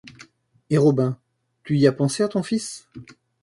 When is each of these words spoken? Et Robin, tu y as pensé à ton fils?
Et 0.71 0.79
Robin, 0.79 1.19
tu 1.63 1.77
y 1.77 1.85
as 1.85 1.91
pensé 1.91 2.23
à 2.23 2.27
ton 2.27 2.41
fils? 2.41 2.87